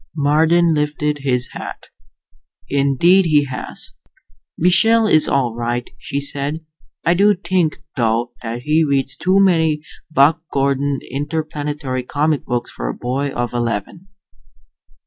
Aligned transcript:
Marden 0.15 0.73
lifted 0.73 1.19
his 1.19 1.49
hat. 1.51 1.89
"Indeed 2.67 3.25
he 3.25 3.45
has." 3.45 3.93
"Michael 4.57 5.05
is 5.05 5.29
all 5.29 5.53
right," 5.53 5.87
she 5.99 6.19
said. 6.19 6.65
"I 7.05 7.13
do 7.13 7.35
think, 7.35 7.83
though, 7.95 8.31
that 8.41 8.63
he 8.63 8.83
reads 8.83 9.15
too 9.15 9.39
many 9.39 9.83
Buck 10.09 10.41
Gordon 10.51 10.97
Interplanetary 11.11 12.01
comic 12.01 12.45
books 12.45 12.71
for 12.71 12.89
a 12.89 12.95
boy 12.95 13.29
of 13.29 13.53
eleven." 13.53 14.07